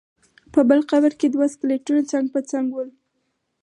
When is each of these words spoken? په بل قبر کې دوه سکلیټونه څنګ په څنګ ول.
په 0.53 0.59
بل 0.69 0.79
قبر 0.91 1.11
کې 1.19 1.27
دوه 1.33 1.45
سکلیټونه 1.53 2.01
څنګ 2.11 2.25
په 2.33 2.39
څنګ 2.49 2.67
ول. 2.71 2.89